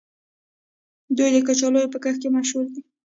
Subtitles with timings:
[1.17, 2.81] دوی د کچالو په کښت مشهور دي.